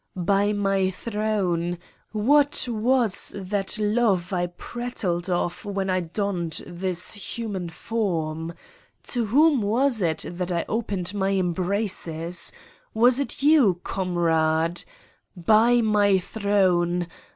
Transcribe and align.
By 0.15 0.51
my 0.51 0.89
throne, 0.89 1.77
what 2.11 2.65
was 2.67 3.33
that 3.35 3.77
love 3.77 4.33
I 4.33 4.47
prattled 4.47 5.29
of 5.29 5.63
when 5.63 5.91
I 5.91 5.99
donned 5.99 6.63
this 6.65 7.13
human 7.13 7.69
form? 7.69 8.55
To 9.13 9.27
whom 9.27 9.61
was 9.61 10.01
it 10.01 10.25
that 10.27 10.51
I 10.51 10.65
opened 10.67 11.13
my 11.13 11.29
embraces? 11.29 12.51
Was 12.95 13.19
it 13.19 13.43
you... 13.43 13.79
comrade? 13.83 14.81
By 15.37 15.81
my 15.81 16.17
throne! 16.17 17.05